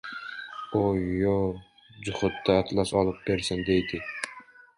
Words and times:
—O‘-o‘y, 0.79 1.99
juhudi 2.07 2.55
atlas 2.63 2.95
olib 3.03 3.21
bersin,— 3.29 3.63
deydi. 3.71 4.03